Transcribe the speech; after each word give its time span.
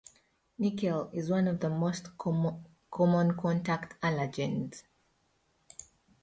Nickel 0.57 1.11
is 1.13 1.29
one 1.29 1.47
of 1.47 1.59
the 1.59 1.69
most 1.69 2.17
common 2.17 2.65
contact 3.37 4.01
allergens. 4.01 4.81